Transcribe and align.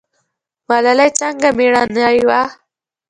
ملالۍ 0.69 1.09
څنګه 1.19 1.47
میړنۍ 1.57 2.19
وه؟ 2.29 2.41